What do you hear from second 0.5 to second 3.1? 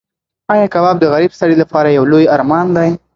ایا کباب د غریب سړي لپاره یو لوی ارمان دی؟